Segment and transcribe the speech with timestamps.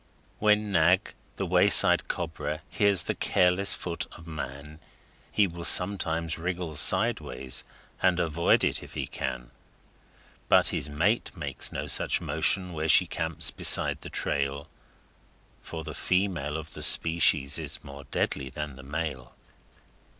[0.39, 4.79] When Nag, the wayside cobra, hears the careless foot of man,
[5.31, 7.63] He will sometimes wriggle sideways
[8.01, 9.51] and avoid it if he can,
[10.49, 14.67] But his mate makes no such motion where she camps beside the trail
[15.61, 19.35] For the female of the species is more deadly than the male.